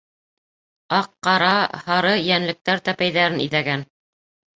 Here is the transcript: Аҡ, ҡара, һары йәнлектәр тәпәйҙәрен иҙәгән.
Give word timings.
Аҡ, 0.99 1.09
ҡара, 1.27 1.49
һары 1.89 2.13
йәнлектәр 2.21 2.81
тәпәйҙәрен 2.89 3.37
иҙәгән. 3.45 3.85